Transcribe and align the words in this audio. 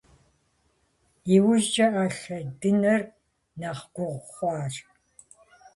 Иужькӏэ, 1.35 1.85
ӏэлъэ 1.93 2.37
дыныр 2.59 3.01
нэхъ 3.59 3.85
гугъу 3.93 4.27
хъуащ. 4.33 4.75